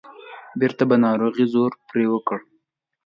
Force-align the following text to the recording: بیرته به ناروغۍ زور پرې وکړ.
بیرته 0.59 0.83
به 0.89 0.95
ناروغۍ 1.05 1.45
زور 1.53 1.71
پرې 1.87 2.05
وکړ. 2.09 2.39